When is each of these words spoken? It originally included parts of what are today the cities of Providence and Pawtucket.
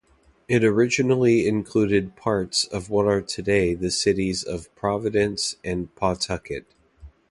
It 0.47 0.63
originally 0.63 1.47
included 1.47 2.15
parts 2.15 2.65
of 2.65 2.89
what 2.89 3.05
are 3.05 3.21
today 3.21 3.75
the 3.75 3.91
cities 3.91 4.43
of 4.43 4.73
Providence 4.73 5.57
and 5.63 5.93
Pawtucket. 5.93 6.65